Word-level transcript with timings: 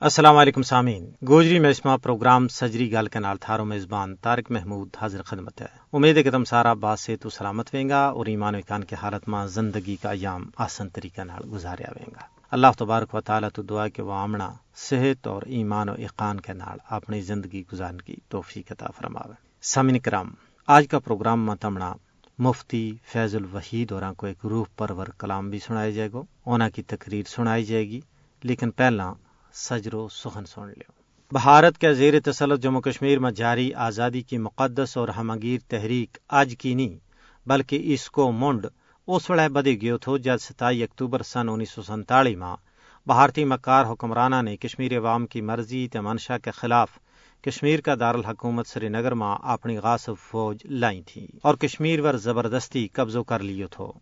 السلام 0.00 0.36
علیکم 0.36 0.62
سامعین۔ 0.62 1.10
گوجری 1.28 1.58
میں 1.58 1.72
پروگرام 2.02 2.48
سجری 2.48 2.92
گل 2.92 3.06
کے 3.06 3.18
نال 3.18 3.36
تھارو 3.36 3.64
میزبان 3.64 4.16
طارق 4.16 4.50
محمود 4.50 4.88
حاضر 5.00 5.22
خدمت 5.22 5.60
ہے۔ 5.60 5.66
امید 5.92 6.16
ہے 6.16 6.22
کہ 6.22 6.30
تم 6.30 6.44
سارا 6.44 6.72
بات 6.72 6.98
سے 6.98 7.16
تو 7.16 7.30
سلامت 7.30 7.70
ویں 7.72 7.88
گا 7.88 8.06
اور 8.06 8.26
ایمان 8.26 8.54
و 8.54 8.58
اکان 8.58 8.84
کے 8.84 8.96
حالت 9.02 9.28
میں 9.28 9.46
زندگی 9.46 9.96
کا 9.96 10.10
ایام 10.10 10.50
آسن 10.56 10.88
طریقہ 10.88 11.20
نال 11.20 11.50
گزاریا 11.52 11.92
ویں 11.96 12.10
گا۔ 12.14 12.20
اللہ 12.50 12.66
تبارک 12.78 13.14
و 13.14 13.20
تعالیٰ 13.20 13.48
تو 13.54 13.62
دعا 13.62 13.88
کہ 13.88 14.02
وہ 14.02 14.12
آمنا، 14.12 14.52
صحت 14.76 15.26
اور 15.26 15.42
ایمان 15.46 15.88
و 15.88 15.92
اقان 15.92 16.40
کے 16.40 16.52
نال 16.52 16.78
اپنی 16.90 17.20
زندگی 17.20 17.64
گزارنے 17.72 17.98
کی 18.06 18.16
توفیق 18.28 18.72
عطا 18.72 18.86
فرماوے۔ 18.96 19.34
سامعین 19.62 19.98
کرام، 19.98 20.30
آج 20.66 20.88
کا 20.88 20.98
پروگرام 20.98 21.46
میں 21.46 21.54
تمنا 21.54 21.94
مفتی 22.38 22.96
فیض 23.04 23.36
الوحید 23.36 23.92
اور 23.92 24.02
کو 24.16 24.26
ایک 24.26 24.38
روح 24.44 24.64
پرور 24.76 25.06
کلام 25.18 25.50
بھی 25.50 25.58
سنایا 25.58 25.90
جائے 25.90 26.08
گا۔ 26.12 26.18
اونا 26.44 26.68
کی 26.68 26.82
تقریر 26.82 27.22
سنائی 27.26 27.64
جائے 27.64 27.88
گی، 27.88 28.00
لیکن 28.42 28.70
پہلا 28.70 29.12
سجرو 29.56 30.08
سخن 30.08 30.44
سن 30.44 30.68
لیو۔ 30.68 30.92
بھارت 31.32 31.78
کے 31.78 31.92
زیر 31.94 32.14
تسلط 32.20 32.62
جموں 32.62 32.80
کشمیر 32.80 33.18
میں 33.18 33.30
جاری 33.30 33.72
آزادی 33.74 34.20
کی 34.20 34.38
مقدس 34.38 34.96
اور 34.96 35.08
ہمگیر 35.08 35.58
تحریک 35.68 36.18
آج 36.28 36.54
کی 36.58 36.74
نہیں، 36.74 36.98
بلکہ 37.46 37.82
اس 37.84 38.10
کو 38.10 38.30
منڈ 38.32 38.66
اس 39.08 39.30
وقت 39.30 39.50
بدے 39.50 39.74
گیو 39.80 39.98
تھو 39.98 40.16
جب 40.16 40.36
ستائی 40.40 40.82
اکتوبر 40.82 41.22
سن 41.22 41.48
انیس 41.48 41.70
سو 41.70 41.82
سنتالی 41.82 42.34
ماہ 42.36 42.56
بھارتی 43.06 43.44
مکار 43.44 43.84
حکمرانہ 43.84 44.40
نے 44.42 44.56
کشمیر 44.56 44.98
عوام 44.98 45.26
کی 45.26 45.40
مرضی 45.40 45.88
تے 45.88 46.00
منشا 46.00 46.38
کے 46.38 46.50
خلاف 46.50 46.98
کشمیر 47.44 47.80
کا 47.80 47.94
دارالحکومت 48.00 48.66
سری 48.66 48.88
نگر 48.88 49.14
میں 49.14 49.34
اپنی 49.42 49.78
غاصب 49.78 50.14
فوج 50.30 50.56
لائی 50.64 51.02
تھی 51.02 51.26
اور 51.42 51.54
کشمیر 51.54 52.02
پر 52.02 52.16
زبردستی 52.16 52.88
قبضو 52.92 53.22
کر 53.24 53.42
لیو 53.42 53.66
تھو۔ 53.66 53.92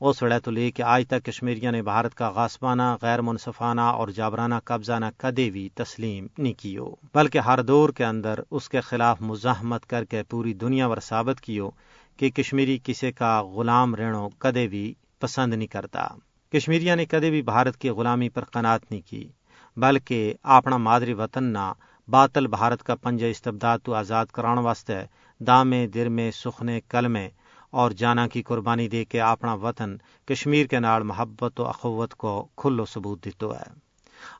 اس 0.00 0.22
وڑے 0.22 0.40
تو 0.40 0.50
لے 0.50 0.70
کے 0.70 0.82
آج 0.82 1.04
تک 1.08 1.24
کشمیریوں 1.24 1.72
نے 1.72 1.82
بھارت 1.82 2.14
کا 2.14 2.28
غاسبانہ 2.30 2.82
غیر 3.02 3.20
منصفانہ 3.20 3.80
اور 3.80 4.08
جابرانہ 4.08 4.54
قبضہ 4.64 4.98
نہ 4.98 5.04
کدے 5.16 5.50
بھی 5.50 5.68
تسلیم 5.74 6.26
نہیں 6.38 6.52
کیو، 6.52 6.86
بلکہ 7.14 7.38
ہر 7.38 7.62
دور 7.62 7.90
کے 7.90 8.04
اندر 8.04 8.40
اس 8.50 8.68
کے 8.68 8.80
خلاف 8.80 9.20
مزاحمت 9.20 9.86
کر 9.86 10.04
کے 10.04 10.22
پوری 10.22 10.54
دنیا 10.54 10.88
پر 10.88 11.00
ثابت 11.00 11.40
کیو 11.40 11.70
کہ 12.16 12.30
کشمیری 12.30 12.78
کسی 12.84 13.12
کا 13.12 13.42
غلام 13.42 13.94
رہنو 13.94 14.28
کدے 14.38 14.66
بھی 14.68 14.94
پسند 15.18 15.54
نہیں 15.54 15.66
کرتا۔ 15.66 16.06
کشمیریوں 16.52 16.96
نے 16.96 17.04
کدے 17.04 17.30
بھی 17.30 17.42
بھارت 17.42 17.76
کی 17.76 17.88
غلامی 17.88 18.28
پر 18.28 18.44
قناعت 18.44 18.90
نہیں 18.90 19.02
کی، 19.10 19.28
بلکہ 19.76 20.34
اپنا 20.42 20.76
مادری 20.76 21.12
وطن 21.12 21.44
نہ 21.44 21.72
باطل 22.08 22.46
بھارت 22.46 22.82
کا 22.82 22.94
پنجہ 22.94 23.26
استبداد 23.26 23.78
تو 23.82 23.94
آزاد 23.94 24.26
کران 24.26 24.58
واسطے 24.58 25.00
دامے 25.40 25.86
در 25.86 26.08
میں 26.08 26.30
سخنے 26.30 26.80
کل 26.88 27.08
میں 27.08 27.28
اور 27.70 27.90
جانا 27.90 28.28
کی 28.28 28.42
قربانی 28.42 28.88
دے 28.88 29.04
کے 29.04 29.20
اپنا 29.20 29.54
وطن 29.54 29.96
کشمیر 30.26 30.66
کے 30.66 30.78
نال 30.78 31.02
محبت 31.02 31.60
و 31.60 31.66
اخوت 31.66 32.14
کو 32.14 32.48
کھلو 32.56 32.84
ثبوت 32.84 33.24
دیتو 33.24 33.54
ہے۔ 33.54 33.70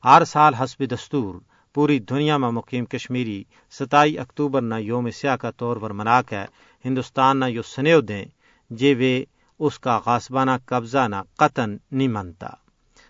ہر 0.03 0.23
سال 0.23 0.53
حسب 0.53 0.83
دستور 0.91 1.35
پوری 1.73 1.99
دنیا 1.99 2.37
میں 2.37 2.49
مقیم 2.49 2.85
کشمیری 2.85 3.43
ستائی 3.71 4.19
اکتوبر 4.19 4.61
نہ 4.61 4.75
یوم 4.75 5.09
سیاہ 5.09 5.35
کا 5.35 5.51
طور 5.51 5.77
پر 5.77 5.91
منا 5.91 6.21
کے 6.21 6.39
ہندوستان 6.85 7.39
نہ 7.39 7.45
یو 7.45 7.61
سنیو 7.61 8.01
دیں، 8.01 8.25
جے 8.69 8.93
وے 8.93 9.23
اس 9.59 9.79
کا 9.79 9.99
غاسبانہ 10.05 10.51
قبضہ 10.65 11.07
نہ 11.07 11.15
قطن 11.37 11.77
نہیں 11.91 12.07
منتا۔ 12.07 12.49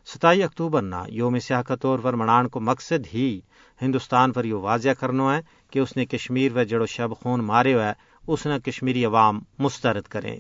ستائی 0.06 0.44
اکتوبر 0.44 0.82
نہ 0.82 0.96
یوم 1.08 1.40
سیاہ 1.40 1.62
کا 1.62 1.76
طور 1.76 2.00
پر 2.00 2.14
منان 2.14 2.48
کو 2.48 2.60
مقصد 2.60 3.08
ہی 3.14 3.42
ہندوستان 3.82 4.32
پر 4.32 4.44
یہ 4.44 4.54
واضح 4.54 4.90
کرنا 5.00 5.36
ہے 5.36 5.42
کہ 5.72 5.80
اس 5.80 5.98
نے 5.98 6.06
کشمیر 6.06 6.58
و 6.58 6.64
جڑو 6.64 6.86
شب 6.86 7.10
خون 7.20 7.40
مارے 7.40 7.74
ہوئے 7.74 8.09
اس 8.30 8.46
نے 8.46 8.60
کشمیری 8.60 9.06
عوام 9.06 9.40
مسترد 9.60 10.04
کریں۔ 10.04 10.38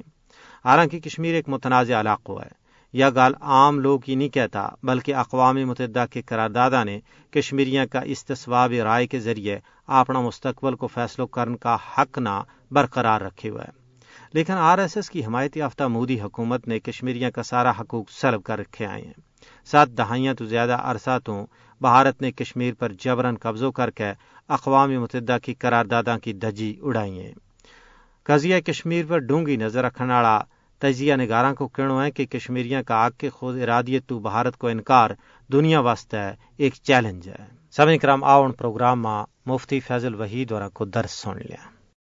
حالانکہ 0.65 0.99
کشمیر 0.99 1.33
ایک 1.33 1.49
متنازع 1.49 1.99
علاقہ 1.99 2.31
ہے۔ 2.31 2.59
یہ 2.93 3.05
گال 3.15 3.33
عام 3.41 3.79
لوگ 3.79 3.99
ہی 4.07 4.15
نہیں 4.15 4.29
کہتا، 4.29 4.69
بلکہ 4.83 5.15
اقوام 5.15 5.55
متحدہ 5.55 6.05
کے 6.11 6.21
قراردادا 6.21 6.83
نے 6.83 6.99
کشمیریاں 7.31 7.85
کا 7.91 7.99
استصواب 7.99 8.71
رائے 8.71 9.07
کے 9.07 9.19
ذریعے 9.19 9.59
اپنا 9.87 10.21
مستقبل 10.21 10.75
کو 10.75 10.87
فیصلوں 10.87 11.27
کرنے 11.27 11.57
کا 11.57 11.77
حق 11.97 12.17
نہ 12.17 12.43
برقرار 12.71 13.21
رکھے 13.21 13.49
ہوئے۔ 13.49 13.79
لیکن 14.33 14.53
آر 14.53 14.77
ایس 14.77 14.97
ایس 14.97 15.09
کی 15.09 15.25
حمایت 15.25 15.57
یافتہ 15.57 15.83
مودی 15.83 16.21
حکومت 16.21 16.67
نے 16.67 16.79
کشمیریاں 16.79 17.31
کا 17.31 17.43
سارا 17.43 17.71
حقوق 17.71 18.11
سلب 18.11 18.43
کر 18.43 18.59
رکھے 18.59 18.85
آئے 18.85 19.01
ہیں۔ 19.01 19.13
سات 19.65 19.89
دہائیاں 19.89 20.33
تو 20.33 20.45
زیادہ 20.45 20.77
عرصہ 20.81 21.19
تو 21.23 21.45
بھارت 21.81 22.21
نے 22.21 22.31
کشمیر 22.31 22.73
پر 22.73 22.91
جبرن 22.91 23.35
قبضوں 23.35 23.71
کر 23.71 23.89
کے 23.89 24.11
اقوام 24.47 25.01
متحدہ 25.01 25.37
کی 25.43 25.53
قرارداداں 25.53 26.17
کی 26.17 26.33
دجی 26.33 26.79
اڑائی 26.81 27.19
ہیں۔ 27.19 27.48
قضیہ 28.29 28.59
کشمیر 28.59 29.05
پر 29.07 29.19
ڈونگی 29.19 29.55
نظر 29.55 29.83
رکھنے 29.83 30.13
والا 30.13 30.37
تجزیہ 30.81 31.13
نگاراں 31.13 31.53
کو 31.53 31.67
کہنا 31.67 32.03
ہے 32.05 32.11
کہ 32.11 32.25
کشمیریاں 32.25 32.81
کا 32.83 32.95
آگ 32.95 33.11
کے 33.17 33.29
خود 33.29 33.61
ارادیت 33.61 34.05
تو 34.07 34.19
بھارت 34.19 34.57
کو 34.57 34.67
انکار 34.67 35.09
دنیا 35.49 35.79
واسطے 35.79 36.17
ایک 36.57 36.73
چیلنج 36.83 37.27
ہے۔ 37.29 37.45
سب 37.75 37.87
کرام 38.01 38.23
آؤن 38.23 38.51
پروگرام 38.51 39.01
میں 39.01 39.23
مفتی 39.45 39.79
فیضل 39.79 40.15
وحید 40.15 40.51
اور 40.51 40.67
کو 40.73 40.85
درس 40.85 41.11
سن 41.11 41.37
لیا۔ 41.37 41.63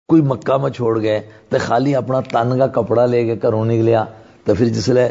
کوئی 0.09 0.23
مکہ 0.23 0.57
میں 0.57 0.71
چھوڑ 0.71 1.01
گئے 1.03 1.21
تو 1.49 1.59
خالی 1.61 1.95
اپنا 1.95 2.21
تن 2.31 2.59
کا 2.59 2.67
کپڑا 2.75 3.07
لے 3.07 3.25
کے 3.27 3.35
گھروں 3.43 3.65
نکلیا 3.65 4.05
تو 4.45 4.55
پھر 4.55 4.69
جس 4.69 4.89
لیے 4.89 5.09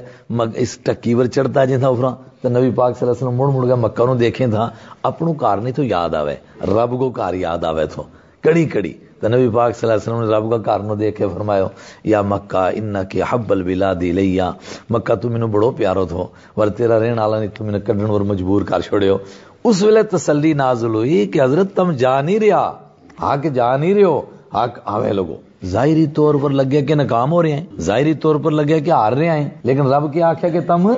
اس 0.56 0.78
ٹکی 0.78 1.16
پر 1.16 1.28
چڑھتا 1.28 1.66
جی 1.66 1.78
تھا 1.78 1.88
افرا 1.88 2.14
تو 2.42 2.50
نبی 2.50 2.72
پاک 2.76 2.98
صلی 2.98 3.08
اللہ 3.08 3.12
علیہ 3.12 3.28
وسلم 3.28 3.38
مڑ 3.38 3.50
مڑ 3.54 3.66
گیا 3.66 3.76
مکہ 3.76 4.06
نو 4.06 4.16
دیکھیں 4.16 4.48
تھا 4.48 4.70
اپنو 5.10 5.34
کار 5.34 5.58
نہیں 5.58 5.74
تو 5.74 5.84
یاد 5.86 6.16
آوے، 6.16 6.36
رب 6.68 6.98
کو 7.00 7.10
کار 7.20 7.34
یاد 7.34 7.64
آوے 7.64 7.86
تو 7.86 8.04
کڑی 8.42 8.66
کڑی۔ 8.66 8.94
تو 9.20 9.28
نبی 9.28 9.50
پاک 9.54 9.78
صلی 9.78 9.92
اللہ 9.92 10.02
علیہ 10.02 10.14
وسلم 10.14 10.30
نے 10.30 10.38
رب 10.38 10.52
کا 10.52 10.58
کارنو 10.58 10.96
دیکھ 10.96 11.18
کے 11.18 11.26
فرمایا، 11.34 11.68
یا 12.04 12.22
مکہ 12.22 12.70
ان 12.74 12.96
کے 13.10 13.22
حب 13.30 13.52
البلادی 13.52 14.12
لیا 14.12 14.52
مکہ 14.90 15.16
تو 15.16 15.30
مینوں 15.30 15.48
بڑو 15.48 15.72
پیارو 15.72 16.06
تھو، 16.06 16.26
ور 16.58 16.68
تیرا 16.68 17.00
رہن 17.00 17.20
والا 17.20 17.40
نہیں، 17.40 17.50
تو 17.58 17.64
مینوں 17.64 17.80
کڈن 17.80 18.10
ور 18.10 18.22
مجبور 18.22 18.62
کر 18.62 18.80
چھوڑیو۔ 18.80 19.18
اس 19.64 19.84
ویلے 19.84 20.04
تسلی 20.04 20.54
نازل 20.54 20.96
ہوئی 20.96 21.26
کہ 21.26 21.42
حضرت 21.42 21.76
تم 21.76 21.92
جا 21.92 22.22
نہیں 22.22 22.40
رہا۔ 22.40 22.80
ہاں 23.22 23.38
کہ 23.38 23.50
جا 23.50 23.78
نہیں 23.78 23.94
رہے 23.94 24.04
ہو؟ 24.04 24.22
ہاں 24.54 24.68
آوے 24.86 25.14
لوگو۔ 25.14 25.36
ظاہری 25.66 26.08
طور 26.08 26.36
پر 26.42 26.50
لگے 26.50 26.82
کہ 26.82 26.96
ناکام 26.96 27.32
ہو 27.32 27.44
رہے 27.44 27.52
ہیں۔ 27.52 27.66
ظاہری 27.80 28.14
طور 28.14 28.36
پر 28.36 28.52
لگے 28.52 28.80
کہ 28.80 28.92
ہار 28.92 29.14
رہے 29.14 29.30
ہیں۔ 29.30 29.50
لیکن 29.64 29.88
رب 29.88 30.14
کی 30.14 30.22
آخیا 30.22 30.50
کہ 30.50 30.60
تم 30.60 30.94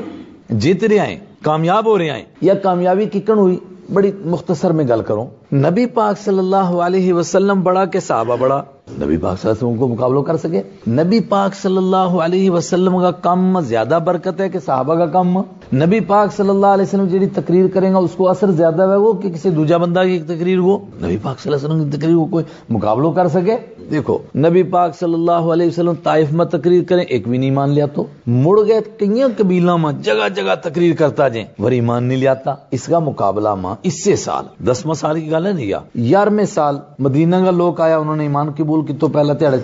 جیت 0.50 0.84
رہے 0.84 1.00
ہیں، 1.00 1.19
کامیاب 1.41 1.85
ہو 1.85 1.97
رہے 1.97 2.12
ہیں۔ 2.12 2.24
یا 2.41 2.53
کامیابی 2.53 3.06
ککن 3.06 3.38
ہوئی 3.38 3.59
بڑی 3.94 4.12
مختصر 4.25 4.72
میں 4.72 4.85
گل 4.88 5.01
کروں۔ 5.01 5.28
نبی 5.53 5.85
پاک 5.85 6.19
صلی 6.19 6.39
اللہ 6.39 6.56
علیہ 6.56 7.13
وسلم 7.13 7.62
بڑا 7.62 7.85
کہ 7.85 8.00
صحابہ 8.00 8.35
بڑا۔ 8.35 8.63
نبی 9.01 9.17
پاک 9.17 9.41
صلی 9.41 9.51
اللہ 9.51 9.66
علیہ 9.66 9.72
وسلم 9.72 9.78
کو 9.78 9.88
مقابلہ 9.88 10.19
کر 10.19 10.38
سکے۔ 10.38 10.62
نبی 10.88 11.19
پاک 11.19 11.56
صلی 11.56 11.78
اللہ 11.78 11.95
علیہ 11.95 12.51
وسلم 12.51 13.01
کا 13.01 13.12
کم 13.12 13.59
زیادہ 13.59 14.00
برکت 14.06 14.41
ہے 14.41 14.50
کہ 14.50 14.59
صحابہ 14.59 14.95
کا 14.95 15.06
کم؟ 15.06 15.41
نبی 15.74 16.00
پاک 16.00 16.34
صلی 16.34 16.50
اللہ 16.50 16.68
علیہ 16.68 16.84
وسلم 16.84 17.06
جی 17.08 17.26
تقریر 17.26 17.68
کریں 17.74 17.92
گا، 17.94 17.98
اس 17.98 18.16
کو 18.18 18.28
اثر 18.30 18.52
زیادہ 18.52 18.88
ہے 18.90 18.96
وہ 18.96 19.12
کہ 19.14 19.30
کسی 19.30 19.50
دوجا 19.50 19.78
بندہ 19.78 20.04
کی 20.06 20.18
تقریر 20.28 20.58
ہو؟ 20.58 20.78
نبی 21.02 21.18
پاک 21.22 21.40
صلی 21.40 21.52
اللہ 21.52 21.66
علیہ 21.66 21.76
وسلم 21.76 21.90
کی 21.90 21.98
تقریر 21.98 22.16
کو 22.16 22.26
کوئی 22.26 22.46
مقابلہ 22.70 23.12
کر 23.16 23.28
سکے؟ 23.28 23.56
دیکھو، 23.92 24.18
نبی 24.38 24.64
پاک 24.64 24.96
صلی 24.96 25.14
اللہ 25.14 25.48
علیہ 25.54 25.68
وسلم 25.68 25.94
طائف 26.04 26.31
میں 26.31 26.46
تقریر 26.46 26.84
کریں، 26.84 27.04
ایک 27.04 27.28
بھی 27.28 27.38
نہیں 27.38 27.52
مان 27.52 27.70
لیا 27.70 27.86
تو؟ 27.86 28.06
مڑ 28.28 28.58
گئے 28.68 28.80
کئی 28.98 29.22
قبیلہ 29.38 29.76
میں 29.76 29.92
جگہ 30.04 30.28
جگہ 30.36 30.56
تقریر 30.64 30.96
کرتا 30.96 31.28
جائیں 31.28 31.48
ور 31.60 31.72
ایمان 31.72 32.04
نہیں 32.04 32.18
لیاتا۔ 32.18 32.56
اس 32.72 32.86
کا 32.86 33.00
مقابلہ 33.00 33.56
ماں، 33.56 33.76
اس 33.84 34.04
سے 34.04 34.16
سال 34.16 34.46
دسواں 34.68 34.96
سال 34.96 35.20
کی 35.20 35.31
گل 35.31 35.48
ہے 35.48 35.54
نہیں 35.54 35.72
یارویں 36.10 36.46
سال 36.46 36.78
مدینہ 37.00 37.44
کا 37.46 37.52
لوگ 37.52 37.81
آیا، 37.81 37.98
انہوں 37.98 38.16
نے 38.16 38.24
ایمان 38.24 38.52
قبول 38.58 38.86
کی 38.86 38.94
تو 38.94 39.08
پہلا 39.08 39.34
تیڑ 39.34 39.56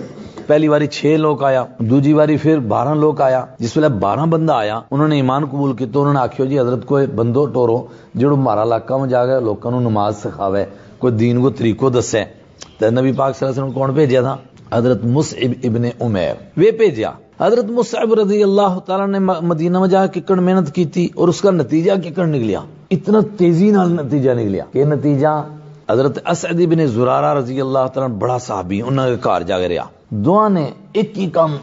پہلی 0.48 0.68
باری 0.68 0.86
چھ 0.86 1.16
لوگ 1.18 1.42
آیا 1.44 1.64
دوجی 1.78 2.14
باری 2.14 2.36
پھر 2.36 2.58
بارہ 2.58 2.94
لوگ 2.94 3.20
آیا۔ 3.20 3.44
جس 3.58 3.76
ویلے 3.76 3.88
بارہ 3.88 4.24
بندہ 4.26 4.52
آیا، 4.52 4.80
انہوں 4.90 5.08
نے 5.08 5.16
ایمان 5.16 5.44
قبول 5.44 5.72
کی 5.76 5.86
تو 5.86 6.00
انہوں 6.00 6.14
نے 6.14 6.20
آخیو 6.20 6.46
جی 6.46 6.58
حضرت 6.60 6.86
کوئی 6.86 7.06
بندو 7.06 7.46
ٹورو 7.46 7.78
جڑو 8.14 8.36
مارا 8.36 8.62
علاقہ 8.62 8.94
میں 8.94 9.08
جا 9.08 9.24
گئے 9.26 9.40
لوگوں 9.40 9.80
نماز 9.80 10.16
سکھاوے، 10.16 10.64
کوئی 10.98 11.12
دین 11.12 11.40
کو 11.40 11.50
طریقو 11.50 11.90
دسے۔ 11.90 12.24
تو 12.78 12.90
نبی 12.90 13.12
پاک 13.12 13.36
صلی 13.36 13.48
اللہ 13.48 13.54
علیہ 13.54 13.62
وسلم 13.62 13.80
کون 13.80 13.90
بھیجا 13.90 14.20
تھا؟ 14.20 14.36
حضرت 14.72 15.04
مصعب 15.04 15.52
ابن 15.62 15.84
عمیر۔ 16.00 16.34
وہ 16.56 16.70
بھیجا 16.78 17.10
حضرت 17.40 17.64
مصعب 17.64 18.14
رضی 18.14 18.42
اللہ 18.42 18.78
تعالی 18.86 19.10
نے 19.12 19.18
مدینہ 19.40 19.78
میں 19.78 19.88
جا 19.88 20.06
ککڑ 20.06 20.38
محنت 20.38 20.74
کی 20.74 20.84
تھی 20.84 21.08
اور 21.14 21.28
اس 21.28 21.40
کا 21.40 21.50
نتیجہ 21.50 21.92
ککڑ 22.04 22.26
نکلیا۔ 22.26 22.60
اتنا 22.90 23.18
تیزی 23.36 23.70
نال 23.70 23.92
نتیجہ 23.92 24.30
نکلیا 24.30 24.64
کہ 24.72 24.84
نتیجہ 24.84 25.44
حضرت 25.90 26.18
اسعد 26.28 26.60
بن 26.70 26.86
زرارہ 26.86 27.38
رضی 27.38 27.60
اللہ 27.60 27.86
تعالی 27.94 28.14
بڑا 28.14 28.38
صحابی 28.38 28.82
انہوں 28.82 29.10
نے 29.10 29.16
کار 29.20 29.40
جا 29.40 29.58
رہا 29.58 29.97
دعا 30.10 30.48
نے 30.48 30.70
ایک 30.92 31.18
ہی 31.18 31.30
کام 31.30 31.56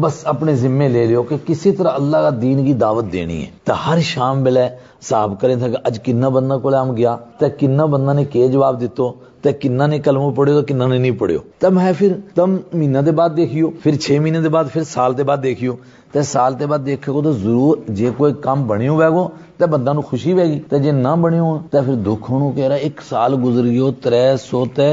بس 0.00 0.20
اپنے 0.24 0.54
ذمے 0.54 0.88
لے 0.88 1.06
لیو 1.06 1.22
کہ 1.22 1.36
کسی 1.46 1.72
طرح 1.72 1.88
اللہ 1.88 2.16
کا 2.16 2.30
دین 2.42 2.64
کی 2.64 2.74
دعوت 2.74 3.04
دینی 3.12 3.40
ہے۔ 3.42 3.46
تو 3.64 3.72
ہر 3.86 3.98
شام 4.00 4.44
بلے 4.44 4.68
صاحب 5.02 5.40
کریں 5.40 5.56
تھا 5.56 5.68
کہ 5.68 5.76
اج 5.84 5.98
کنا 6.04 6.28
بندہ 6.28 6.58
کو 6.62 6.82
ہم 6.82 6.96
گیا 6.96 7.16
تو 7.38 7.46
کنا 7.58 7.84
بندہ 7.84 8.12
نے 8.12 8.24
کے 8.24 8.48
جواب 8.48 8.80
دیتو 8.80 9.12
تو 9.42 9.50
کنا 9.60 9.86
نے 9.86 9.98
کلمہ 9.98 10.30
پڑھو 10.30 10.60
تو 10.60 10.66
کنا 10.66 10.86
نے 10.86 10.98
نہیں 10.98 11.10
پڑھو 11.10 11.38
تم 11.58 11.80
ہے 11.80 11.92
پھر 11.98 12.12
تم 12.34 12.56
مہینہ 12.72 12.98
دے 12.98 13.10
بعد 13.10 13.30
دیکھیو، 13.36 13.70
پھر 13.82 13.96
چھ 13.96 14.18
مہینے 14.20 14.40
دے 14.40 14.48
بعد، 14.48 14.64
پھر 14.72 14.82
سال 14.84 15.18
دے 15.18 15.22
بعد 15.22 15.36
دیکھیو۔ 15.42 15.72
تے 16.12 16.22
سال 16.22 16.54
تے 16.58 16.66
بعد 16.66 16.86
دیکھے 16.86 17.12
گو 17.12 17.22
تو 17.22 17.32
ضرور 17.32 17.76
جے 17.96 18.10
کوئی 18.16 18.32
کام 18.44 18.66
بنی 18.68 18.88
ہوئے 18.88 19.08
گو 19.14 19.26
تے 19.58 19.66
بندہ 19.72 19.92
نو 19.92 20.00
خوشی 20.08 20.32
ہوئے 20.32 20.46
گی۔ 20.50 20.58
تے 20.68 20.78
جے 20.82 20.90
نہ 21.04 21.14
بنی 21.22 21.38
ہو 21.38 21.52
تے 21.70 21.78
پھر 21.86 21.94
دکھ 22.06 22.30
ہونو 22.30 22.50
کہہ 22.56 22.68
رہا 22.68 22.76
ایک 22.86 23.00
سال 23.08 23.34
گزر 23.44 23.64
گیو 23.64 23.90
ترے 24.02 24.24
سو 24.40 24.64
تے 24.76 24.88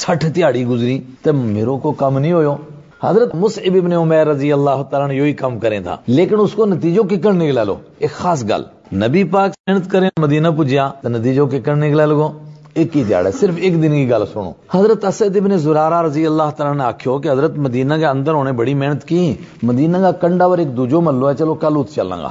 سٹھ 0.00 0.26
تیاڑی 0.34 0.64
گزری۔ 0.66 0.98
تے 1.22 1.32
میرو 1.32 1.76
کو 1.82 1.92
کم 2.02 2.18
نہیں 2.18 2.32
ہوئے 2.32 2.54
حضرت 3.02 3.34
مصعب 3.34 3.74
ابن 3.74 3.92
عمیر 3.92 4.26
رضی 4.26 4.52
اللہ 4.52 4.82
تعالیٰ 4.90 5.08
نے 5.08 5.14
یہی 5.14 5.32
کام 5.32 5.58
کریں 5.58 5.80
تھا۔ 5.80 5.96
لیکن 6.06 6.40
اس 6.40 6.52
کو 6.52 6.66
نتیجوں 6.66 7.04
کی 7.04 7.16
کر 7.16 7.32
نکلا 7.32 7.62
ایک 7.98 8.12
خاص 8.12 8.44
گل، 8.48 8.62
نبی 8.96 9.24
پاک 9.24 9.50
محنت 9.66 9.90
کریں، 9.90 10.08
مدینہ 10.20 10.48
پجیا 10.58 10.90
تو 11.02 11.08
نتیجوں 11.08 11.46
کے 11.46 11.60
کرنے 11.60 11.88
نکلا 11.88 12.04
لگو۔ 12.06 12.28
ایک 12.74 12.96
ہی 12.96 13.04
دیہڑ 13.04 13.26
ہے 13.26 13.32
صرف 13.32 13.54
ایک 13.56 13.82
دن 13.82 13.92
کی 13.92 14.10
گل 14.10 14.24
سنو۔ 14.32 14.52
حضرت 14.70 15.04
اسد 15.04 15.36
ابن 15.36 15.56
زرارہ 15.56 16.02
رضی 16.02 16.26
اللہ 16.26 16.42
تعالیٰ 16.56 16.76
نے 16.76 16.84
آخو 16.84 17.18
کہ 17.18 17.30
حضرت 17.30 17.58
مدینہ 17.58 17.94
کے 17.94 18.06
اندر 18.06 18.34
انہیں 18.34 18.54
بڑی 18.54 18.74
محنت 18.74 19.04
کی۔ 19.04 19.34
مدینہ 19.62 19.96
کا 19.96 20.12
کنڈا 20.12 20.44
اور 20.44 20.58
ایک 20.58 20.76
دوجو 20.76 21.00
ملو 21.00 21.30
ہے 21.30 21.34
چلو 21.34 21.54
کل 21.54 21.76
ات 21.76 21.94
چلیں 21.94 22.18
گا۔ 22.18 22.30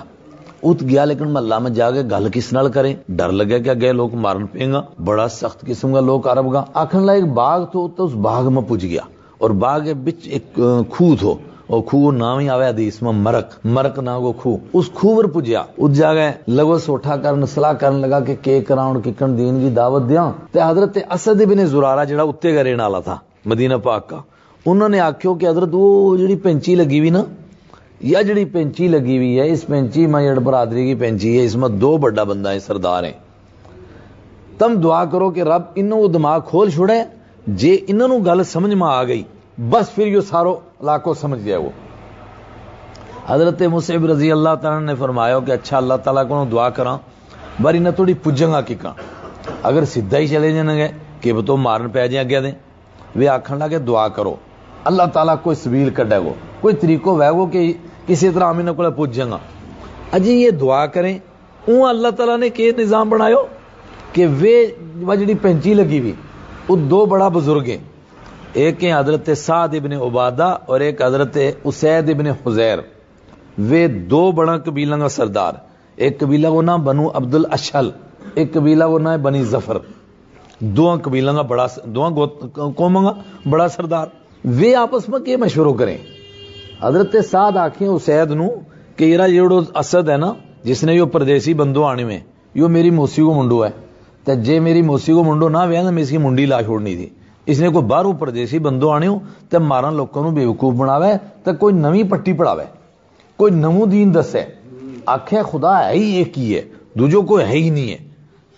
ات 0.63 0.83
گیا 0.89 1.06
لیکن 1.06 1.30
محلہ 1.30 1.59
میں 1.59 1.71
جا 1.71 1.91
کے 1.91 2.01
گل 2.01 2.27
کس 2.31 2.53
نال 2.53 2.71
کریں 2.71 2.95
ڈر 3.09 3.31
لگے 3.31 3.59
کہ 3.59 3.71
گئے 3.81 3.91
لوگ 3.91 4.15
مارن 4.15 4.47
پے 4.47 4.71
گا۔ 4.71 4.81
بڑا 5.03 5.27
سخت 5.27 5.62
قسم 5.62 5.94
کا 5.94 6.00
لوگ 6.00 6.27
عرب 6.27 6.53
گا۔ 6.53 6.65
آخر 6.74 7.00
لا 7.00 7.13
ایک 7.13 7.25
باغ 7.25 7.65
تو, 7.65 7.89
اس 7.97 8.13
باغ 8.13 8.53
میں 8.53 8.62
پوچھ 8.68 8.86
گیا۔ 8.86 9.01
اور 9.38 9.50
باغ 9.50 9.83
کے 9.83 9.94
بچ 9.94 10.27
ایک 10.27 10.59
خوہ 10.89 11.15
تھو۔ 11.19 11.36
اور 11.69 11.81
خوہ 11.81 12.12
نام 12.12 12.38
ہی 12.39 12.48
آوے 12.50 12.68
حدیث 12.68 13.01
میں 13.01 13.12
مرک 13.16 13.50
مرک 13.66 13.98
نہ 14.00 14.18
کو 14.19 14.31
خوہ 14.33 14.57
اس 14.74 14.89
خوہ 14.94 15.16
پر 15.18 15.27
پجیا 15.27 15.63
اس 15.77 15.98
جگہ 15.98 16.30
لگو 16.48 16.77
سوٹھا 16.77 17.16
کرن، 17.16 17.45
صلاح 17.45 17.74
کرن 17.74 17.95
لگا 17.95 18.19
کہ 18.19 18.36
کے 18.42 18.60
کراؤن، 18.62 19.01
ککن 19.01 19.38
دین 19.38 19.60
کی 19.60 19.69
دعوت 19.69 20.07
دیاں۔ 20.10 20.31
تے 20.51 20.60
حضرت 20.66 20.98
اسد 21.10 21.42
ابن 21.42 21.66
زرارہ 21.66 22.06
جڑا 22.06 22.24
اتے 22.24 22.54
کا 22.54 22.63
رہن 22.63 22.80
والا 22.80 23.00
تھا، 23.00 23.18
مدینہ 23.45 23.74
پاک 23.83 24.07
کا۔ 24.10 24.21
انہوں 24.66 24.89
نے 24.89 25.00
آکھیو 25.00 25.33
کہ 25.33 25.48
حضرت 25.48 25.69
وہ 25.71 26.18
جڑی 26.18 26.36
پینچی 26.36 26.75
لگی 26.75 27.00
ہوئی 27.00 27.10
نا، 27.10 27.24
یا 28.01 28.22
جڑی 28.22 28.45
پینچی 28.45 28.88
لگی 28.88 29.18
ہوئی 29.18 29.39
ہے، 29.39 29.50
اس 29.51 29.65
پینچی 29.68 30.06
میں 30.07 30.24
جڑ 30.24 30.39
برادری 30.39 30.86
کی 30.86 30.95
پینچی 30.95 31.38
ہے، 31.39 31.45
اس 31.45 31.56
میں 31.56 31.69
دو 31.69 31.98
بڑا 31.98 32.24
بندہ 32.24 32.50
ہے، 32.50 32.60
سردار 32.60 33.04
ہیں 33.04 33.18
تم 34.57 34.80
دعا 34.81 35.04
کرو 35.06 35.30
کہ 35.30 35.42
رب 35.42 35.62
انہوں 35.75 36.07
دماغ 36.07 36.39
کھول 36.50 36.69
چھوڑے، 36.69 37.00
جے 37.48 37.77
انہوں 37.88 38.25
گل 38.25 38.44
سمجھ 38.44 38.74
میں 38.74 38.88
آ 38.88 39.04
گئی، 39.04 39.24
بس 39.69 39.95
پھر 39.95 40.07
یہ 40.07 40.19
سارو 40.19 40.57
علاقوں 40.79 41.13
سمجھ 41.13 41.39
گیا 41.43 41.57
وہ۔ 41.59 41.69
حضرت 43.27 43.61
مصعب 43.71 44.05
رضی 44.05 44.31
اللہ 44.31 44.53
تعالیٰ 44.61 44.81
نے 44.81 44.93
فرمایا 44.99 45.39
کہ 45.45 45.51
اچھا 45.51 45.77
اللہ 45.77 45.93
تعالیٰ 46.03 46.27
کو 46.27 46.43
دعا 46.51 46.69
کرا 46.77 46.95
باری 47.61 47.79
نہ 47.79 47.89
تھوڑی 47.95 48.13
پجیں 48.23 48.51
گا 48.51 48.61
ککا 48.67 48.93
اگر 49.63 49.85
سیدھا 49.85 50.17
ہی 50.17 50.27
چلے 50.27 50.51
جانے 50.51 50.75
گے، 50.77 50.87
کہ 51.21 51.33
تو 51.47 51.57
مارن 51.57 51.89
پی 51.89 52.07
جائیں 52.07 52.25
اگیا 52.25 52.39
دیں 52.43 52.51
وہ 53.15 53.27
آخر 53.29 53.57
لگے 53.57 53.77
دعا 53.87 54.07
کرو۔ 54.15 54.35
اللہ 54.83 55.03
تعالیٰ 55.13 55.35
کوئی 55.43 55.55
سبیل 55.55 55.89
کڈے 55.95 56.19
گو 56.19 56.33
کوئی 56.61 56.75
طریقہ 56.75 57.09
وے 57.19 57.29
گو 57.35 57.45
کہ 57.45 57.61
کسی 58.07 58.29
طرح 58.29 58.49
ہم 58.49 58.73
کو 58.75 58.91
پجیں 58.97 59.29
گا 59.31 59.37
اجی 60.11 60.33
یہ 60.33 60.49
دعا 60.61 60.85
کریں 60.95 61.13
اون 61.67 61.89
اللہ 61.89 62.11
تعالیٰ 62.17 62.37
نے 62.37 62.49
کہ 62.49 62.71
نظام 62.77 63.09
بنایا 63.09 63.43
کہ 64.13 64.27
وہ 65.05 65.15
جڑی 65.15 65.33
پینچی 65.41 65.73
لگی 65.73 65.99
ہوئی 65.99 66.13
وہ 66.67 66.75
دو 66.89 67.05
بڑا 67.05 67.27
بزرگ 67.27 67.65
ہیں۔ 67.67 67.77
ایک 68.54 68.84
ہیں 68.84 68.94
حضرت 69.00 69.30
سعد 69.38 69.68
ابن 69.74 69.92
عبادہ 69.92 70.57
اور 70.66 70.80
ایک 70.80 71.01
حضرت 71.01 71.38
اسید 71.63 72.10
ابن 72.10 72.28
حزیر۔ 72.28 72.80
وہ 73.57 73.88
دو 73.88 74.31
بڑا 74.31 74.57
قبیلہ 74.57 74.96
کا 74.96 75.10
سردار۔ 75.10 75.54
ایک 75.96 76.19
قبیلہ 76.19 76.48
کو 76.48 76.62
نام 76.62 76.84
بنو 76.84 77.10
عبد 77.13 77.36
الاشل 77.36 77.90
ایک 78.36 78.54
قبیلہ 78.54 78.84
کو 78.84 79.00
نام 79.00 79.22
بنی 79.22 79.44
ظفر۔ 79.44 79.78
دو 80.60 80.96
قبیلہ 81.04 81.31
کا 81.31 81.42
بڑا 81.42 81.68
دو 81.86 82.10
قوم 82.75 83.06
کا 83.06 83.13
بڑا 83.50 83.68
سردار۔ 83.68 84.07
وہ 84.46 84.75
آپس 84.75 85.10
میں 85.10 85.19
کیا 85.19 85.38
مشورہ 85.38 85.78
کریں؟ 85.78 85.98
حضرت 86.81 87.16
سعد 87.31 87.57
آخیں 87.57 87.88
اسید 87.88 88.31
نو 88.31 88.48
کہ 88.96 89.04
یہ 89.04 89.18
جڑو 89.18 89.62
اسد 89.75 90.10
ہے 90.10 90.18
نا، 90.18 90.34
جس 90.63 90.84
نے 90.84 90.96
یہ 90.96 91.04
پردیسی 91.04 91.54
بندو 91.54 91.84
آنے 91.84 92.04
میں، 92.04 92.19
یہ 92.54 92.63
میری 92.63 92.90
موسی 92.90 93.22
کو 93.22 93.34
منڈو 93.34 93.66
ہے۔ 93.66 93.69
تو 94.24 94.34
جے 94.34 94.60
میری 94.60 94.81
موسی 94.81 95.13
کو 95.13 95.24
منڈو 95.24 95.50
نہ 95.50 95.57
ویا 95.68 95.84
تو 95.84 95.92
میں 95.92 96.04
اس 96.04 96.10
کی 96.10 96.18
منڈی 96.18 96.46
لا 96.46 96.62
چھوڑنی 96.62 96.96
تھی۔ 96.96 97.10
اس 97.50 97.60
نے 97.60 97.69
کوئی 97.69 97.86
باہروں 97.86 98.13
پردیسی 98.13 98.60
بندو 98.60 98.90
آنے 98.90 99.07
ہو 99.07 99.19
تو 99.50 99.60
مارن 99.60 99.94
لوگوں 99.94 100.24
کو 100.24 100.31
بےوقوف 100.31 100.74
بناوے 100.74 101.12
تو 101.44 101.54
کوئی 101.54 101.75
نوی 101.75 102.04
پٹی 102.04 102.34
پڑھاوے۔ 102.34 102.63
کوئی 103.38 103.54
نمو 103.54 103.86
دین 103.86 104.13
دسے۔ 104.16 104.46
آخیا 105.06 105.44
خدا 105.44 105.86
ہے 105.86 105.94
ہی 105.94 106.16
ایک 106.16 106.40
ہی 106.40 106.56
ہے، 106.56 106.62
دوجو 106.94 107.22
کوئی 107.22 107.46
ہے 107.46 107.51
ہی 107.51 107.69
نہیں 107.69 107.92
ہے۔ 107.92 107.98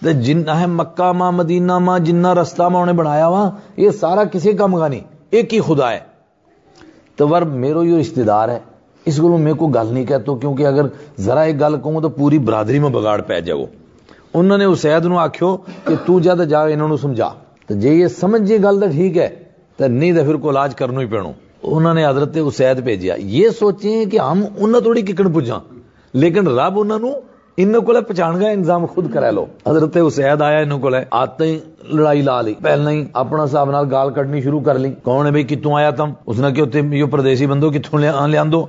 تو 0.03 0.11
جن 0.11 0.43
ہے 0.59 0.67
مکہ 0.67 1.11
ماں، 1.11 1.31
مدینہ 1.31 1.77
ماں، 1.77 1.99
جنہ 1.99 2.27
رستہ 2.27 2.63
ماں 2.63 2.81
انہیں 2.81 2.95
بنایا 2.95 3.27
ہوا 3.27 3.49
یہ 3.77 3.89
سارا 3.89 4.23
کسی 4.23 4.53
کام 4.53 4.75
کا 4.75 4.87
نہیں، 4.87 4.99
ایک 5.29 5.53
ہی 5.53 5.59
خدا 5.59 5.91
ہے۔ 5.91 5.99
تو 7.15 7.27
ور 7.27 7.41
میرو 7.41 7.83
یہ 7.83 7.97
رشتہ 7.97 8.21
دار 8.21 8.49
ہے۔ 8.49 8.59
اس 9.05 9.17
کو 9.17 9.37
میں 9.37 9.53
کو 9.53 9.67
گل 9.67 9.87
نہیں 9.93 10.05
کہتا 10.05 10.37
کیونکہ 10.37 10.67
اگر 10.67 10.85
ذرا 11.19 11.41
ایک 11.41 11.61
گل 11.61 11.75
کہوں 11.83 12.01
تو 12.01 12.09
پوری 12.09 12.39
برادری 12.39 12.79
میں 12.79 12.89
بگاڑ 12.89 13.21
پی 13.21 13.41
جاؤ۔ 13.41 13.63
انہوں 14.33 14.57
نے 14.57 14.65
اسید 14.65 15.05
نو 15.05 15.17
آخو 15.17 15.57
کہ 15.57 15.95
تو 16.05 16.19
جا 16.19 16.33
جا، 16.33 16.61
انہوں 16.63 16.97
سمجھا۔ 16.97 17.33
تو 17.71 17.79
جی 17.79 17.89
یہ 17.89 18.07
سمجھ 18.07 18.41
جی 18.41 18.55
گل 18.63 18.79
تو 18.79 18.87
ٹھیک 18.91 19.17
ہے، 19.17 19.27
تو 19.77 19.87
نہیں 19.87 20.13
تو 20.13 20.23
پھر 20.25 20.35
کو 20.35 20.49
علاج 20.49 20.75
کرنا 20.75 21.01
ہی 21.01 21.05
پینا۔ 21.05 21.29
انہوں 21.63 21.93
نے 21.93 22.05
حضرت 22.05 22.37
اسید 22.41 22.79
بھیجیا۔ 22.79 23.15
یہ 23.17 23.49
سوچیں 23.49 24.05
کہ 24.05 24.19
ہم 24.19 24.41
انہیں 24.57 24.81
تھوڑی 24.81 25.01
ککڑ 25.01 25.27
پوچھا 25.33 25.59
لیکن 26.13 26.47
رب 26.47 26.79
انہوں 26.79 27.13
ان 27.57 27.73
کو 27.73 27.93
پہچان 28.07 28.39
گیا 28.39 28.49
انتظام 28.49 28.85
خود 28.85 29.11
کرا 29.13 29.29
لو۔ 29.31 29.45
حضرت 29.67 29.97
اسید 29.97 30.41
آیا 30.41 30.59
ان 30.59 30.79
کو 30.81 30.89
آتے 31.11 31.45
ہی 31.45 31.59
لڑائی 31.93 32.21
لا 32.21 32.41
لی۔ 32.41 32.53
پہلے 32.63 32.91
ہی 32.91 33.03
اپنا 33.13 33.43
حساب 33.43 33.71
نال 33.71 33.85
گال 33.91 34.13
کٹنی 34.13 34.41
شروع 34.41 34.61
کر 34.61 34.79
لی۔ 34.79 34.93
کون 35.03 35.25
ہے 35.25 35.31
بھائی 35.31 35.43
کتوں 35.43 35.73
آیا 35.75 35.91
تم؟ 35.91 36.09
اس 36.27 36.39
نے 36.39 36.51
کہ 36.51 36.79
یہ 36.95 37.05
پردیسی 37.11 37.45
بندو 37.47 37.71
کتوں 37.71 37.99
لیا 37.99 38.43
دو 38.51 38.65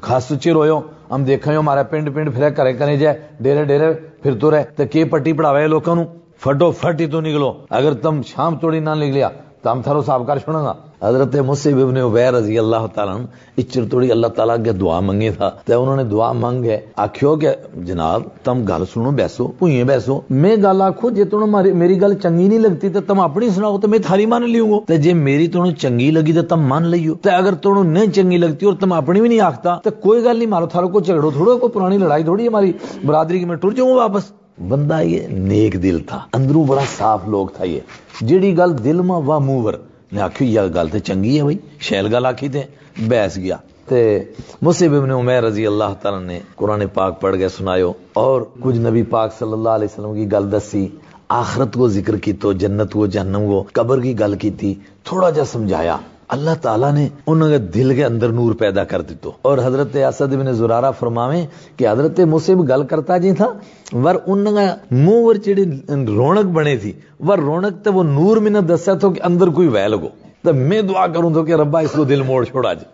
خاص 0.00 0.32
چیر 0.42 0.54
ہوئے 0.54 0.70
ہم 1.10 1.24
دیکھا 1.24 1.58
ہمارا 1.58 1.82
پنڈ 1.90 2.14
پنڈ، 2.14 2.34
پھر 2.34 2.50
کرے 2.50 2.72
کرے 2.72 2.96
جائے 2.96 3.16
ڈیرے 3.40 3.64
ڈیرے 3.64 3.92
پھر 4.22 4.38
تو 4.40 4.50
رہے۔ 4.50 4.64
تو 4.76 4.84
کی 4.92 5.04
پٹی 5.12 5.32
پڑھاوے 5.32 5.66
لوگوں 5.66 6.04
فٹو 6.42 6.70
فٹ 6.70 7.00
ہی 7.00 7.06
تو 7.06 7.20
نکلو۔ 7.20 7.52
اگر 7.70 7.92
تم 7.94 8.20
شام 8.26 8.56
توڑی 8.56 8.80
نہ 8.80 8.90
نکلیا، 8.90 9.28
تو 9.62 9.72
ہم 9.72 9.80
تھارو 9.82 10.02
صاحب 10.02 10.26
کر 10.26 10.38
چھوڑا 10.38 10.62
گا۔ 10.62 10.72
حضرت 11.02 11.34
مصیب 11.46 11.78
ابن 11.78 11.96
عبیر 11.96 12.32
رضی 12.34 12.58
اللہ 12.58 12.84
تعالیٰ 12.94 13.16
اچر 13.58 13.84
توڑی 13.90 14.10
اللہ 14.10 14.26
تعالیٰ 14.36 14.56
کے 14.64 14.72
دعا 14.72 14.98
منگے 15.00 15.30
تھا۔ 15.30 15.50
تو 15.64 15.82
انہوں 15.82 15.96
نے 15.96 16.04
دعا 16.04 16.30
منگے 16.32 16.76
آکھیو 16.96 17.34
کہ 17.36 17.48
جناب، 17.86 18.22
تم 18.44 18.62
گل 18.68 18.84
سنو 18.92 19.10
بیسو 19.10 19.46
پوئیں 19.58 19.84
بیسو۔ 19.84 20.18
میں 20.30 20.56
گل 20.56 20.82
آکھو، 20.82 21.10
جے 21.10 21.24
تو 21.24 21.46
میری 21.46 22.00
گل 22.00 22.14
چنگی 22.22 22.46
نہیں 22.48 22.58
لگتی 22.58 22.88
تو 22.88 23.00
تم 23.06 23.20
اپنی 23.20 23.48
سناؤ 23.50 23.78
تو 23.78 23.88
میں 23.88 23.98
تھاری 24.06 24.26
مان 24.26 24.50
لیوں 24.50 24.68
گو 24.70 24.80
تو 24.88 24.94
جے 24.94 25.12
میری 25.26 25.48
تو 25.48 25.70
چنگی 25.82 26.10
لگی 26.10 26.32
تو 26.32 26.42
تم 26.42 26.60
مان 26.62 26.86
لیو۔ 26.86 27.14
تو 27.22 27.30
اگر 27.32 27.54
تو 27.54 27.82
نہیں 27.82 28.10
چنگی 28.14 28.36
لگتی 28.36 28.66
اور 28.66 28.74
تم 28.80 28.92
اپنی 28.92 29.20
بھی 29.20 29.28
نہیں 29.28 29.40
آختا 29.40 29.78
تو 29.84 29.90
کوئی 30.02 30.24
گل 30.24 30.36
نہیں، 30.36 30.48
مارو 30.48 30.66
تھارو 30.66 30.88
کو 30.88 31.00
جھگڑو 31.00 31.30
تھوڑو، 31.30 31.56
کوئی 31.58 31.72
پرانی 31.72 31.98
لڑائی 31.98 32.24
تھوڑی 32.24 32.48
ہماری 32.48 32.72
برادری 33.04 33.38
کی 33.38 33.44
میں 33.44 33.56
ٹر 33.56 33.70
جاؤں 33.70 33.94
واپس۔ 33.94 34.32
بندہ 34.58 35.00
یہ 35.02 35.26
نیک 35.28 35.82
دل 35.82 35.98
تھا۔ 36.06 36.18
اندروں 36.32 36.64
بڑا 36.64 36.82
صاف 36.98 37.20
لوگ 37.28 37.46
تھا 37.56 37.64
یہ۔ 37.64 37.80
جیڑی 38.20 38.56
گل 38.58 38.84
دل 38.84 39.00
میں 39.00 39.16
وا 39.26 39.38
موور 39.38 39.74
نے 40.12 40.20
آخی 40.20 40.44
یہ 40.54 40.60
گل 40.74 40.88
تو 40.88 40.98
چنگی 40.98 41.38
ہے 41.38 41.42
بھائی۔ 41.42 41.58
شیل 41.80 42.06
گل 42.14 42.26
آخی 42.26 42.48
تے 42.48 42.62
بیس 43.08 43.36
گیا۔ 43.36 43.56
تے 43.88 44.22
مصیب 44.62 44.94
ابن 44.94 45.10
عمیر 45.10 45.42
رضی 45.42 45.66
اللہ 45.66 45.92
تعالی 46.02 46.24
نے 46.26 46.40
قرآن 46.56 46.82
پاک 46.94 47.20
پڑھ 47.20 47.36
گئے 47.36 47.48
سنایو 47.48 47.92
اور 48.12 48.42
کچھ 48.60 48.76
نبی 48.76 49.02
پاک 49.02 49.38
صلی 49.38 49.52
اللہ 49.52 49.68
علیہ 49.68 49.88
وسلم 49.92 50.14
کی 50.14 50.32
گل 50.32 50.52
دسی۔ 50.52 50.88
آخرت 51.28 51.74
کو 51.74 51.88
ذکر 51.88 52.16
کی 52.16 52.32
تو 52.32 52.52
جنت 52.52 52.92
کو 52.92 53.06
جہنم 53.06 53.46
کو، 53.46 53.64
قبر 53.72 54.00
کی 54.00 54.18
گل 54.18 54.34
کی 54.34 54.50
تھی 54.50 54.74
تھوڑا 55.04 55.30
جا 55.30 55.44
سمجھایا۔ 55.44 55.96
اللہ 56.28 56.50
تعالیٰ 56.60 56.92
نے 56.92 57.08
انہوں 57.26 57.48
کے 57.48 57.58
دل 57.58 57.94
کے 57.94 58.04
اندر 58.04 58.28
نور 58.28 58.54
پیدا 58.54 58.84
کر 58.84 59.00
دیتو۔ 59.00 59.30
اور 59.42 59.58
حضرت 59.64 59.96
اسد 59.96 60.34
بن 60.34 60.52
زرارہ 60.52 60.90
فرماویں 60.90 61.46
کہ 61.76 61.88
حضرت 61.88 62.20
مصیب 62.20 62.68
گل 62.68 62.86
کرتا 62.86 63.18
جی 63.18 63.32
تھا، 63.32 63.52
ور 63.92 64.14
انہوں 64.26 64.54
کا 64.54 64.74
منہ 64.90 65.24
ور 65.24 65.34
چڑی 65.34 65.64
رونق 65.88 66.44
بنے 66.44 66.76
تھی، 66.76 66.92
ور 67.20 67.38
رونق 67.38 67.84
تے 67.84 67.90
وہ 67.90 68.02
نور 68.02 68.36
میں 68.36 68.50
نہ 68.50 68.58
دسیا 68.58 68.94
تو 68.94 69.10
کہ 69.10 69.20
اندر 69.24 69.46
کوئی 69.46 69.68
ویل 69.68 69.94
گو۔ 69.94 70.08
تو 70.42 70.54
میں 70.54 70.82
دعا 70.82 71.06
کروں 71.06 71.30
تو 71.34 71.44
کہ 71.44 71.52
ربا 71.52 71.80
اس 71.80 71.92
کو 71.92 72.04
دل 72.04 72.22
موڑ 72.22 72.44
چھوڑا 72.44 72.72
جی۔ 72.72 72.84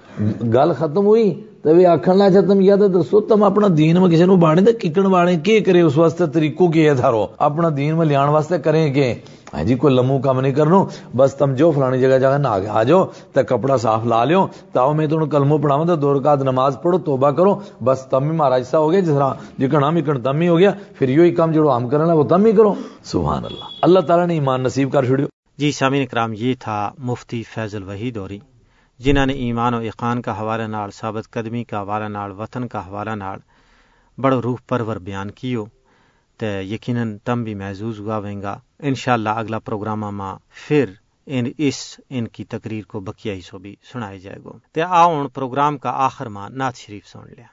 گل 0.54 0.72
ختم 0.72 1.06
ہوئی 1.06 1.34
تو 1.62 1.76
وہ 1.76 1.86
آخر 1.86 2.14
لا 2.14 2.28
تم 2.48 2.60
یا 2.60 2.76
تو 2.76 2.88
دسو، 2.88 3.20
تم 3.20 3.42
اپنا 3.42 3.66
دین 3.76 4.00
میں 4.00 4.08
کسی 4.08 4.24
نو 4.24 4.36
باڑے 4.36 4.60
تے 4.64 4.72
ککڑ 4.72 5.02
باڑے 5.02 5.36
کی 5.36 5.60
کرے 5.60 5.80
اس 5.80 5.98
واسطے 5.98 6.24
طریقوں 6.32 6.68
کی 6.68 6.88
ہے 6.88 6.94
تھارو 6.94 7.26
اپنا 7.38 7.68
دین 7.76 7.96
میں 7.96 8.06
لیان 8.06 8.28
واسطے 8.28 8.58
کریں 8.58 8.94
کہ؟ 8.94 9.14
ہاں 9.54 9.64
جی 9.64 9.74
کوئی 9.74 9.94
لمو 9.94 10.18
کام 10.18 10.40
نہیں 10.40 10.52
کرنو 10.52 10.86
بس 11.16 11.34
تم 11.34 11.54
جو 11.54 11.70
فلانی 11.70 12.00
جگہ 12.00 12.18
جگہ 12.18 12.38
نہ 12.38 12.48
آ 12.48 12.82
جاؤ 12.82 13.04
تو 13.32 13.40
کپڑا 13.48 13.76
صاف 13.76 14.06
لا 14.06 14.24
لیو 14.24 14.46
تاؤ 14.72 14.94
میں 14.94 15.06
تمہیں 15.06 15.30
کلمو 15.30 15.58
پڑھاؤں 15.58 15.86
تو 15.86 15.96
دو 15.96 16.20
رکعت 16.20 16.42
نماز 16.42 16.76
پڑھو، 16.82 16.98
توبہ 16.98 17.30
کرو۔ 17.30 17.60
بس 17.84 18.06
تم 18.10 18.24
ہی 18.24 18.36
مہاراج 18.36 18.62
سا 18.62 18.78
ہو 18.78 18.92
گیا 18.92 19.00
جس 19.00 19.08
طرح 19.08 19.34
جکن 19.58 19.84
ہم 19.84 19.96
اکن 19.96 20.22
تم 20.22 20.40
ہی 20.40 20.48
ہو 20.48 20.58
گیا، 20.58 20.70
پھر 20.98 21.08
یہی 21.08 21.30
کام 21.30 21.52
جو 21.52 21.76
ہم 21.76 21.88
کرنا 21.88 22.12
وہ 22.12 22.24
تم 22.24 22.44
ہی 22.44 22.52
کرو۔ 22.52 22.74
سبحان 23.04 23.44
اللہ۔ 23.44 23.64
اللہ 23.82 24.00
تعالیٰ 24.00 24.26
نے 24.26 24.34
ایمان 24.34 24.62
نصیب 24.62 24.92
کر 24.92 25.04
چھوڑیو۔ 25.04 25.26
جی 25.58 25.72
سامعین 25.72 26.06
کرام 26.06 26.32
یہ 26.36 26.54
تھا 26.60 26.90
مفتی 26.98 27.42
فیض 27.42 27.74
الوحید 27.74 28.16
اوری 28.16 28.38
جنہوں 28.98 29.26
نے 29.26 29.32
ایمان 29.32 29.74
و 29.74 29.78
اقان 29.78 30.22
کا 30.22 30.40
حوالہ 30.40 30.62
نال، 30.62 30.90
ثابت 30.90 31.30
قدمی 31.30 31.64
کا 31.64 31.82
حوالہ 31.82 32.08
نال، 32.08 32.32
وطن 32.32 32.68
کا 32.68 32.78
حوالہ 32.78 33.10
نال 33.10 33.38
بڑو 34.18 34.42
روح 34.42 34.56
پرور 34.68 34.96
بیان 34.96 35.30
کیو۔ 35.30 35.64
تے 36.38 36.62
یقیناً 36.62 37.18
تم 37.24 37.44
بھی 37.44 37.54
محظوظ 37.54 38.00
ہوا 38.00 38.20
گا۔ 38.42 38.58
انشاءاللہ 38.82 39.28
اگلا 39.28 39.58
پروگرام 39.58 40.00
ماں 40.00 40.36
پھر 40.66 40.84
ان 41.26 41.46
اس 41.58 42.00
ان 42.10 42.28
کی 42.28 42.44
تقریر 42.44 42.84
کو 42.84 43.00
بکیا 43.00 43.34
حصوں 43.34 43.58
بھی 43.58 43.76
سنائے 43.92 44.18
جائے 44.18 44.36
گا 44.44 44.50
تے 44.72 44.82
آؤن 44.82 45.28
پروگرام 45.28 45.78
کا 45.78 45.90
آخر 45.90 46.26
ماں 46.26 46.48
نعت 46.50 46.76
شریف 46.76 47.06
سن 47.06 47.18
لیا۔ 47.26 47.46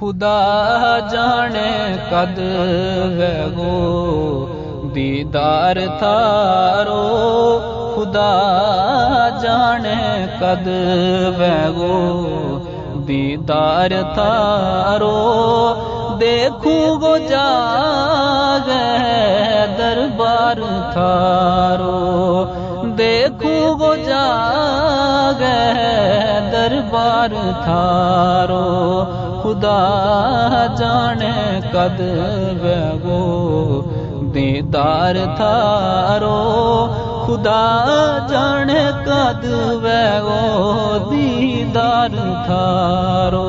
خدا 0.00 0.98
جانے 1.10 1.96
قد 2.10 2.38
گو 3.56 4.92
دیدار 4.94 5.76
تھارو۔ 5.98 7.04
خدا 7.96 8.32
جانے 9.42 10.26
قد 10.40 10.68
گو 11.76 13.04
دیدار 13.08 13.90
تھارو۔ 14.14 15.18
دیکھوں 16.20 17.00
گو 17.00 17.16
جاگ 17.18 18.68
دربار 20.38 20.92
تھارو 20.92 22.44
دیکھوں 22.98 23.78
گو 23.78 23.94
جاگ 24.06 25.40
دربار 26.52 27.32
تھارو، 27.64 28.64
خدا 29.42 29.78
جانے 30.78 31.32
کد 31.72 32.00
گو 33.04 33.82
دیدار 34.34 35.14
تھارو، 35.36 36.38
خدا 37.26 37.66
جانے 38.30 38.84
کد 39.06 39.44
گو 40.24 40.98
دیدار 41.10 42.16
تھارو۔ 42.46 43.46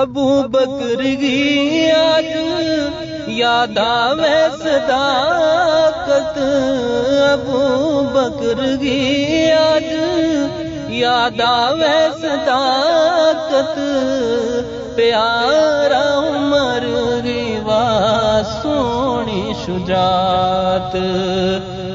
ابو 0.00 0.30
بکر 0.48 1.02
گی 1.20 1.90
آج 1.90 3.07
یاد 3.38 3.78
آوے 3.78 4.36
صداقت 4.62 6.38
ابو 7.32 8.02
بکر 8.14 8.60
گی 8.80 9.52
آج 9.52 9.92
یاد 10.92 11.40
صداقت 12.22 13.78
پیارا 14.96 16.02
عمر 16.18 16.86
گی 17.24 17.58
سونی 18.62 19.52
شجاعت، 19.66 20.96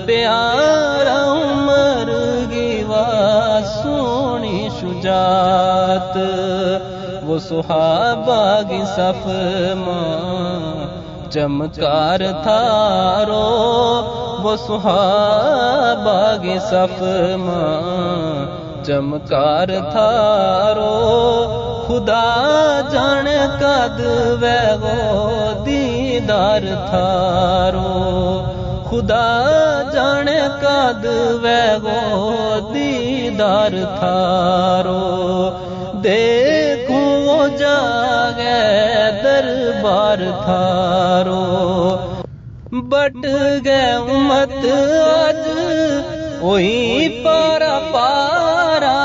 پیارا 0.06 1.20
عمر 1.34 2.12
گی 2.52 2.84
وا 2.88 3.60
سونی 3.84 4.68
شجاعت۔ 4.82 6.18
وہ 7.24 7.40
صحابہ 7.40 8.62
کی 8.70 8.82
صف 8.96 9.28
ماں 9.78 11.02
چمکار 11.34 12.20
تھارو، 12.44 13.42
وہ 14.44 14.56
صحابہ 14.68 16.44
کی 16.44 16.60
صف 16.60 17.02
ماں۔ 17.36 18.84
چمکار 18.86 19.68
تھارو، 19.92 20.90
خدا 21.88 22.82
جان 22.92 23.28
کد 23.60 24.00
ویگو 24.42 25.52
دیدار 25.66 26.62
تھارو۔ 26.90 28.42
خدا 28.90 29.42
جان 29.94 30.25
کد 30.62 31.06
ویگو 31.42 32.34
دیدار 32.74 33.72
تھارو۔ 34.00 35.50
دیکھو 36.04 36.52
جاگے 37.57 38.60
دربار 39.24 40.19
تھارو 40.43 41.41
بٹ 42.89 43.25
گئے 43.65 43.91
امت 43.91 44.53
آج 45.01 45.41
وہی 46.41 47.07
پارا 47.24 47.77
پارا 47.93 48.95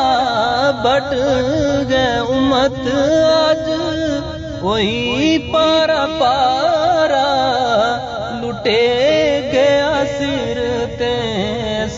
بٹ 0.84 1.12
گئے 1.90 2.16
امت 2.28 2.78
آج 3.24 3.68
وہی 4.62 5.36
پارا 5.52 6.04
پارا 6.18 7.26
لٹے 8.40 8.80
گیا 9.52 10.02
سر 10.18 10.58
تے 10.98 11.14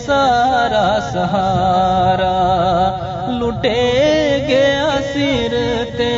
سارا 0.05 0.87
سہارا 1.13 2.35
لٹے 3.39 3.79
گیا 4.47 4.99
سر 5.13 5.55
تے 5.97 6.11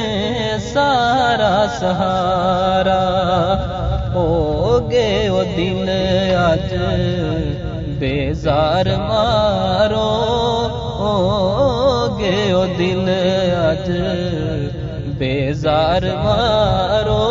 سہارا 1.79 3.03
ہو 4.13 4.79
گے 4.91 5.29
وہ 5.29 5.43
دل 5.57 5.89
اج 6.37 6.73
بیزار 7.99 8.85
مارو 8.99 10.11
ہو 10.99 12.17
گے 12.19 12.53
وہ 12.53 12.65
دل 12.77 13.09
اج 13.57 13.91
بیزار 15.17 16.03
مارو 16.23 17.21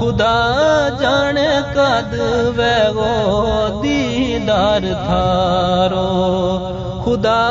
خدا 0.00 0.88
جان 1.00 1.36
کد 1.74 2.14
ویگو 2.56 3.80
دیدار 3.82 4.84
تھارو۔ 5.06 6.12
خدا 7.04 7.42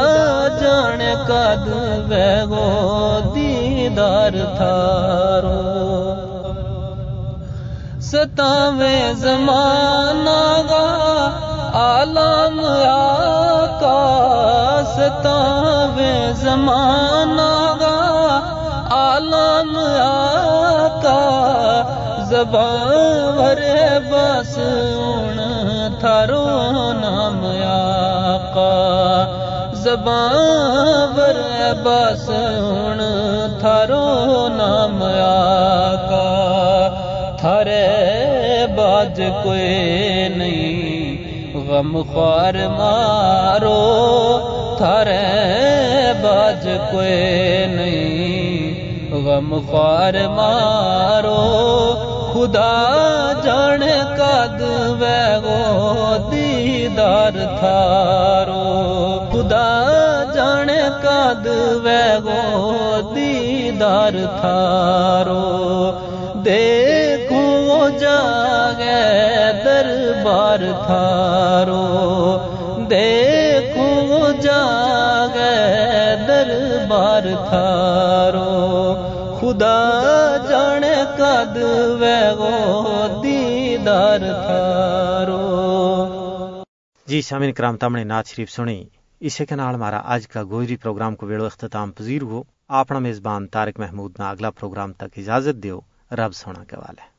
جان 0.62 1.02
کد 1.28 1.68
ویگو 2.10 3.20
دیدار 3.96 4.32
تھارو 4.58 5.60
ستاویں 8.02 9.14
زمانہ 9.14 10.40
گا، 10.70 10.86
عالم 11.74 12.60
آقا 12.90 14.02
ستاویں 14.96 16.34
زمانہ 16.42 17.54
گا، 17.80 17.96
عالم 18.98 19.78
آقا 20.02 21.22
زبان 22.30 23.40
ور 23.40 23.64
بس 24.10 24.58
ان 24.58 25.40
تھارو 26.00 26.46
نام 27.02 27.44
آقا 27.66 29.45
زبان 29.86 31.18
ور 31.18 31.36
بس 31.84 32.30
ان 32.30 33.00
تھارو 33.60 34.48
نام 34.48 35.04
آقا۔ 35.04 36.26
تھارے 37.40 37.88
باج 38.76 39.22
کوئی 39.44 40.28
نہیں، 40.36 41.16
غم 41.68 42.02
خوار 42.14 42.54
مارو۔ 42.54 43.82
تھارے 44.78 45.24
باج 46.22 46.68
کوئی 46.92 47.66
نہیں، 47.66 48.56
غم 49.12 49.60
خوار 49.72 50.14
مارو۔ 50.14 51.42
خدا 52.34 52.92
جان 53.44 53.84
کد 54.18 54.62
ویگو 55.02 56.16
دیدار 56.32 57.58
تھارو۔ 57.60 59.25
خدا 59.36 60.24
جان 60.36 60.68
کد 61.04 61.48
ویگو 61.84 63.14
دیدار 63.16 64.12
تھارو۔ 64.12 65.92
دیکھو 66.46 67.90
جاگے 68.00 69.26
دربار 69.66 70.58
تھارو۔ 70.58 72.38
دیکھو 72.90 74.32
جاگے 74.42 75.76
دربار 76.28 77.22
تھارو۔ 77.22 78.96
خدا 79.40 79.92
جان 80.50 80.84
کد 81.18 81.58
ویگو 82.02 83.08
دیدار 83.24 84.20
تھارو۔ 84.20 85.66
جی 87.08 87.22
سامعین 87.22 87.52
کرام 87.52 87.78
تم 87.78 87.96
نے 87.96 88.04
نعت 88.04 88.28
شریف 88.28 88.52
سنی۔ 88.52 88.86
اسی 89.28 89.46
کے 89.46 89.56
نال 89.56 89.76
ہمارا 89.76 89.98
اج 89.98 90.28
کا 90.28 90.44
گوجری 90.44 90.76
پروگرام 90.78 91.16
کو 91.16 91.26
ویڑو 91.26 91.46
اختتام 91.46 91.92
پذیر 91.92 92.22
ہو 92.22 92.44
اپنا 92.68 93.00
میزبان 93.00 93.48
تارک 93.48 93.80
محمود 93.80 94.20
نہ 94.20 94.24
اگلا 94.24 94.50
پروگرام 94.50 94.94
تک 94.94 95.18
اجازت 95.18 95.64
دیو، 95.64 95.80
رب 96.12 96.36
سونا 96.36 96.64
کے 96.64 96.78
والے 96.78 97.14